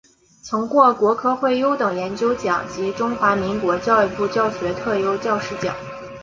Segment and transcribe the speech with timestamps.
[0.43, 5.75] 曾获国科会优等研究奖及中华民国教育部教学特优教师奖。